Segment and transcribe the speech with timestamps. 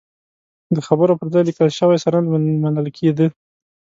[0.75, 2.25] د خبرو پر ځای لیکل شوی سند
[2.63, 3.27] منل کېده.